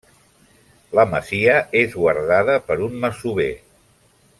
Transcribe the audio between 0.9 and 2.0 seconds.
La masia és